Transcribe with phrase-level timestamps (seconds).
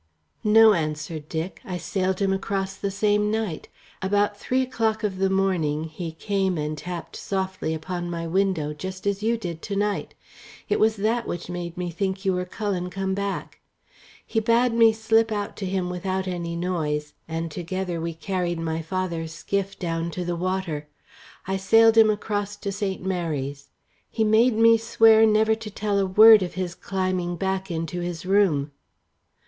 [0.43, 1.61] "No," answered Dick.
[1.63, 3.67] "I sailed him across the same night.
[4.01, 9.05] About three o'clock of the morning he came and tapped softly upon my window, just
[9.05, 10.15] as you did to night.
[10.67, 13.59] It was that which made me think you were Cullen come back.
[14.25, 18.81] He bade me slip out to him without any noise, and together we carried my
[18.81, 20.87] father's skiff down to the water.
[21.45, 23.05] I sailed him across to St.
[23.05, 23.67] Mary's.
[24.09, 28.25] He made me swear never to tell a word of his climbing back into his
[28.25, 28.71] room."